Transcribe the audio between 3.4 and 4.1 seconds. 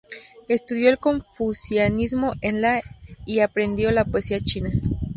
aprendió la